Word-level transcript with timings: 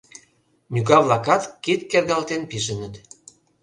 Ньога-влакат 0.73 1.43
кид 1.63 1.81
кергалтен 1.91 2.41
пижыныт. 2.49 2.93